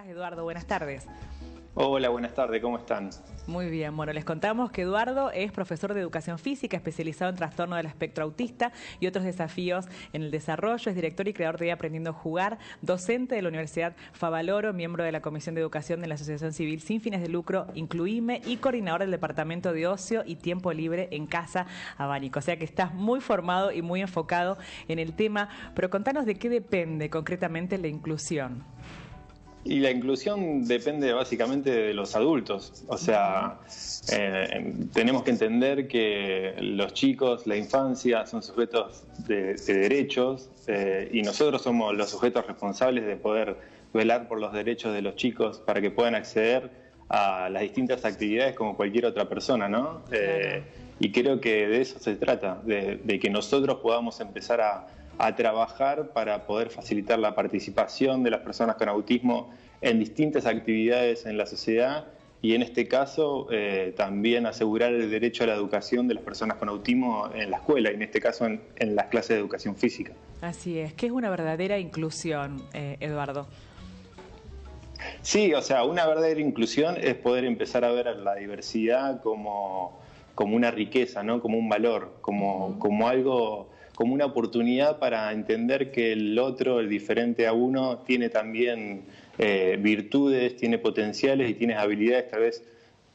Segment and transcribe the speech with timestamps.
[0.00, 0.44] estás, Eduardo?
[0.44, 1.06] Buenas tardes.
[1.74, 3.10] Hola, buenas tardes, ¿cómo están?
[3.46, 7.76] Muy bien, bueno, les contamos que Eduardo es profesor de educación física especializado en trastorno
[7.76, 12.10] del espectro autista y otros desafíos en el desarrollo, es director y creador de Aprendiendo
[12.10, 16.14] a Jugar, docente de la Universidad Favaloro, miembro de la Comisión de Educación de la
[16.14, 20.72] Asociación Civil sin fines de lucro Incluime y coordinador del Departamento de Ocio y Tiempo
[20.72, 22.40] Libre en Casa Abánico.
[22.40, 24.58] O sea que estás muy formado y muy enfocado
[24.88, 28.64] en el tema, pero contanos de qué depende concretamente la inclusión.
[29.62, 32.84] Y la inclusión depende básicamente de los adultos.
[32.88, 33.58] O sea,
[34.10, 41.20] eh, tenemos que entender que los chicos, la infancia, son sujetos de, derechos eh, y
[41.22, 43.56] nosotros somos los sujetos responsables de poder
[43.92, 46.70] velar por los derechos de los chicos para que puedan acceder
[47.10, 50.02] a las distintas actividades como cualquier otra persona, ¿no?
[50.10, 50.62] Eh,
[51.00, 54.86] y creo que de eso se trata, de que nosotros podamos empezar a
[55.20, 59.50] a trabajar para poder facilitar la participación de las personas con autismo
[59.82, 62.06] en distintas actividades en la sociedad
[62.40, 66.56] y en este caso eh, también asegurar el derecho a la educación de las personas
[66.56, 70.12] con autismo en la escuela y en este caso en, las clases de educación física.
[70.40, 73.46] Así es, que es una verdadera inclusión, eh, Eduardo.
[75.20, 80.00] Sí, o sea, una verdadera inclusión es poder empezar a ver la diversidad como,
[80.34, 81.42] como una riqueza, ¿no?
[81.42, 83.68] como un valor, como, como algo
[84.00, 89.02] como una oportunidad para entender que el otro, el diferente a uno, tiene también
[89.36, 92.64] eh, virtudes, tiene potenciales y tiene habilidades tal vez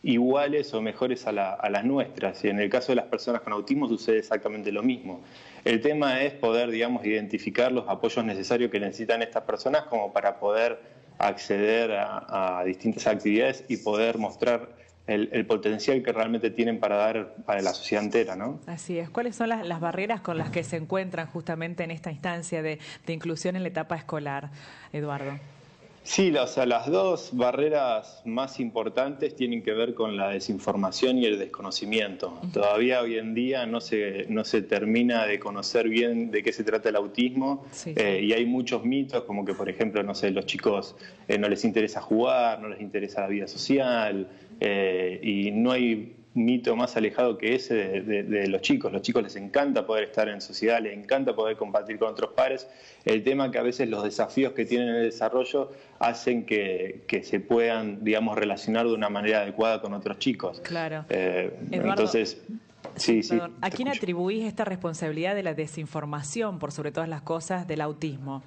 [0.04, 2.46] iguales o mejores a, las nuestras.
[2.46, 5.22] Y en el caso de las personas con autismo sucede exactamente lo mismo.
[5.64, 10.40] El tema es poder, digamos, identificar los apoyos necesarios que necesitan estas personas como para
[10.40, 10.78] poder
[11.18, 17.62] acceder a distintas actividades y poder mostrar el, potencial que realmente tienen para dar para
[17.62, 18.60] la sociedad entera, ¿no?
[18.66, 19.10] Así es.
[19.10, 23.56] ¿Cuáles son las, barreras con las que se encuentran justamente en esta instancia de, inclusión
[23.56, 24.50] en la etapa escolar,
[24.92, 25.40] Eduardo?
[26.06, 31.26] Sí, o sea, las dos barreras más importantes tienen que ver con la desinformación y
[31.26, 32.40] el desconocimiento.
[32.54, 36.64] Todavía hoy en día no se, no se termina de conocer bien de qué se
[36.64, 40.46] trata el autismo eh, y hay muchos mitos como que, por ejemplo, no sé, los
[40.46, 40.96] chicos
[41.28, 44.28] eh, no les interesa jugar, no les interesa la vida social,
[44.60, 48.92] eh, y no hay mito más alejado que ese de, los chicos.
[48.92, 52.68] Los chicos les encanta poder estar en sociedad, les encanta poder compartir con otros pares.
[53.06, 57.40] El tema que a veces los desafíos que tienen en el desarrollo hacen que, se
[57.40, 60.60] puedan, digamos, relacionar de una manera adecuada con otros chicos.
[60.62, 61.06] Claro.
[61.10, 62.42] Eh, entonces...
[62.98, 67.68] Sí, sí, ¿A quién atribuís esta responsabilidad de la desinformación, por sobre todas las cosas,
[67.68, 68.42] del autismo?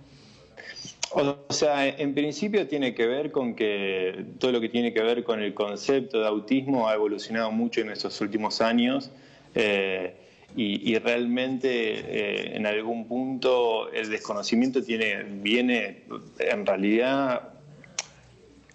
[1.11, 5.25] O sea, en principio tiene que ver con que todo lo que tiene que ver
[5.25, 9.11] con el concepto de autismo ha evolucionado mucho en estos últimos años
[9.55, 10.15] eh,
[10.57, 16.03] y, realmente eh, en algún punto el desconocimiento tiene, viene
[16.39, 17.58] en realidad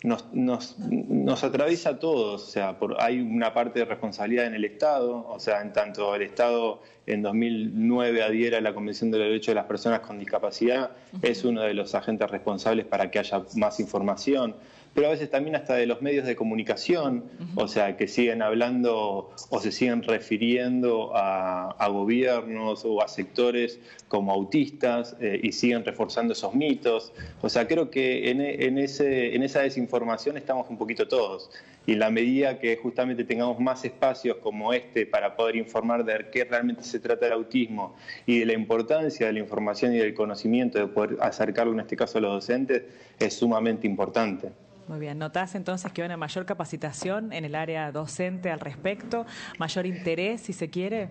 [0.03, 4.55] nos, nos, nos, atraviesa a todos, o sea, por, hay una parte de responsabilidad en
[4.55, 9.19] el Estado, o sea, en tanto el Estado en 2009 adhiera a la Convención de
[9.19, 13.19] los Derechos de las Personas con Discapacidad, es uno de los agentes responsables para que
[13.19, 14.55] haya más información,
[14.93, 17.23] pero a veces también hasta de los medios de comunicación,
[17.55, 24.31] o sea, que siguen hablando o se siguen refiriendo a, gobiernos o a sectores como
[24.31, 27.11] autistas eh, y siguen reforzando esos mitos.
[27.41, 31.49] O sea, creo que en, ese, en esa desinformación estamos un poquito todos.
[31.85, 36.27] Y en la medida que justamente tengamos más espacios como este para poder informar de
[36.31, 40.13] qué realmente se trata el autismo y de la importancia de la información y del
[40.13, 42.83] conocimiento, de poder acercarlo en este caso a los docentes,
[43.19, 44.51] es sumamente importante.
[44.87, 49.25] Muy bien, ¿notás entonces que hay una mayor capacitación en el área docente al respecto,
[49.57, 51.09] mayor interés, si se quiere?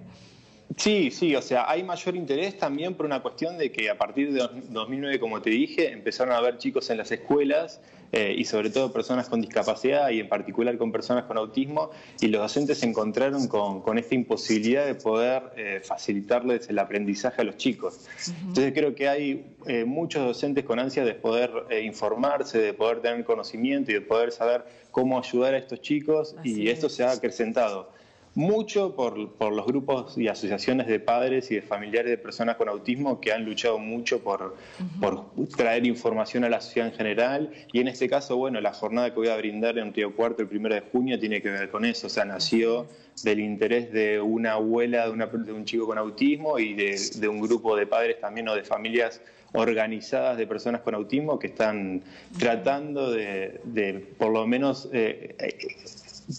[0.77, 4.33] Sí, sí, o sea, hay mayor interés también por una cuestión de que a partir
[4.33, 7.81] de 2009, como te dije, empezaron a haber chicos en las escuelas
[8.13, 11.91] eh, y sobre todo personas con discapacidad y en particular con personas con autismo
[12.21, 17.45] y los docentes se encontraron con, esta imposibilidad de poder eh, facilitarles el aprendizaje a
[17.45, 18.07] los chicos.
[18.47, 21.51] Entonces creo que hay eh, muchos docentes con ansia de poder
[21.83, 26.69] informarse, de poder tener conocimiento y de poder saber cómo ayudar a estos chicos y
[26.69, 27.91] esto se ha acrecentado
[28.35, 32.69] mucho por, por, los grupos y asociaciones de padres y de familiares de personas con
[32.69, 34.57] autismo que han luchado mucho por,
[35.01, 35.27] por,
[35.57, 37.53] traer información a la sociedad en general.
[37.73, 40.49] Y en este caso, bueno, la jornada que voy a brindar en Río Cuarto el
[40.49, 42.07] primero de junio tiene que ver con eso.
[42.07, 42.87] O sea, nació
[43.23, 47.41] del interés de una abuela de, una, de un chico con autismo y de, un
[47.41, 49.21] grupo de padres también o de familias
[49.55, 52.03] organizadas de personas con autismo que están
[52.39, 54.89] tratando de, por lo menos...
[54.93, 55.37] Eh,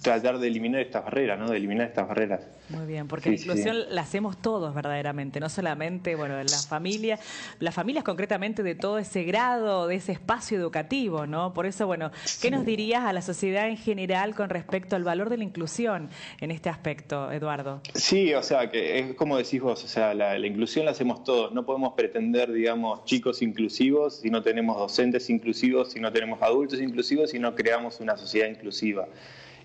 [0.02, 1.50] tratar de eliminar estas barreras, ¿no?
[1.50, 2.42] De eliminar estas barreras.
[2.70, 7.20] Muy bien, porque la inclusión la hacemos todos verdaderamente, no solamente, bueno, la familia,
[7.60, 11.54] las familias concretamente de todo ese grado, de ese espacio educativo, ¿no?
[11.54, 15.30] Por eso, bueno, ¿qué nos dirías a la sociedad en general con respecto al valor
[15.30, 16.10] de la inclusión
[16.40, 17.82] en este aspecto, Eduardo?
[17.94, 21.24] Sí, o sea, que es como decís vos, o sea, la, la inclusión la hacemos
[21.24, 23.84] todos, no podemos pretender, digamos, chicos inclusivos
[24.22, 28.48] si no tenemos docentes inclusivos, si no tenemos adultos inclusivos, si no creamos una sociedad
[28.48, 29.08] inclusiva.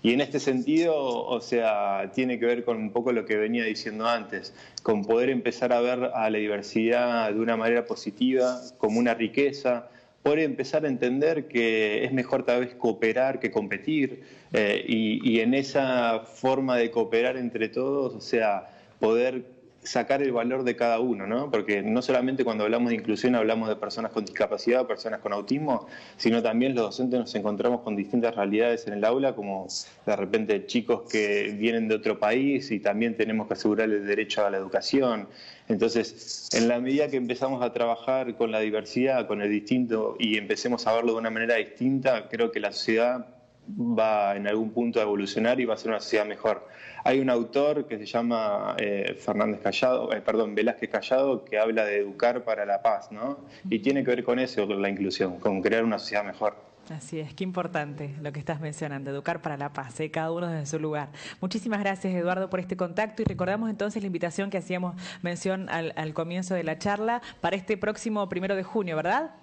[0.01, 3.65] Y en este sentido, o sea, tiene que ver con un poco lo que venía
[3.65, 8.99] diciendo antes, con poder empezar a ver a la diversidad de una manera positiva, como
[8.99, 9.89] una riqueza,
[10.23, 14.23] poder empezar a entender que es mejor tal vez cooperar que competir,
[14.53, 18.69] eh, y, y en esa forma de cooperar entre todos, o sea,
[18.99, 21.49] poder sacar el valor de cada uno, ¿no?
[21.49, 25.87] Porque no solamente cuando hablamos de inclusión hablamos de personas con discapacidad, personas con autismo,
[26.17, 29.67] sino también los docentes nos encontramos con distintas realidades en el aula, como
[30.05, 34.45] de repente chicos que vienen de otro país y también tenemos que asegurar el derecho
[34.45, 35.27] a la educación.
[35.67, 40.37] Entonces, en la medida que empezamos a trabajar con la diversidad, con el distinto y
[40.37, 43.27] empecemos a verlo de una manera distinta, creo que la sociedad
[43.77, 46.67] va en algún punto a evolucionar y va a ser una sociedad mejor.
[47.03, 51.85] Hay un autor que se llama eh, Fernández Callado, eh, perdón, Velázquez Callado, que habla
[51.85, 53.39] de educar para la paz, ¿no?
[53.69, 56.69] Y tiene que ver con eso, con la inclusión, con crear una sociedad mejor.
[56.89, 60.09] Así es, qué importante lo que estás mencionando, educar para la paz, ¿eh?
[60.09, 61.09] cada uno desde su lugar.
[61.39, 65.93] Muchísimas gracias, Eduardo, por este contacto y recordamos entonces la invitación que hacíamos mención al,
[65.95, 69.35] al comienzo de la charla para este próximo primero de junio, ¿verdad?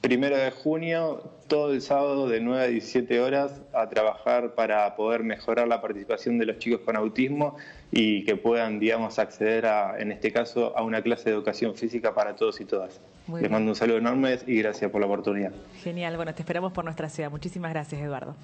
[0.00, 5.22] Primero de junio, todo el sábado de 9 a 17 horas a trabajar para poder
[5.22, 7.56] mejorar la participación de los chicos con autismo
[7.92, 12.14] y que puedan, digamos, acceder a, en este caso, a una clase de educación física
[12.14, 12.98] para todos y todas.
[13.40, 15.52] Les mando un saludo enorme y gracias por la oportunidad.
[15.82, 17.30] Genial, bueno, te esperamos por nuestra ciudad.
[17.30, 18.34] Muchísimas gracias, Eduardo.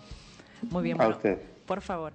[0.71, 1.39] Muy bien, a usted.
[1.65, 2.13] por favor.